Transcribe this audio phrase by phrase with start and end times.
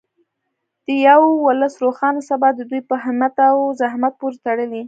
[0.85, 4.79] د یو ولس روښانه سبا د دوی په همت او زحمت پورې تړلې.